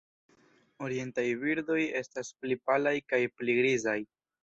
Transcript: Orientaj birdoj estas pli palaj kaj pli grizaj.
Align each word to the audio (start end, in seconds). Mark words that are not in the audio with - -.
Orientaj 0.87 1.27
birdoj 1.45 1.79
estas 2.01 2.35
pli 2.41 2.61
palaj 2.71 2.99
kaj 3.13 3.25
pli 3.39 3.61
grizaj. 3.63 4.01